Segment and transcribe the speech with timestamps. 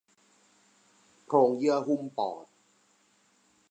[1.25, 2.45] โพรงเยื่อหุ้มปอด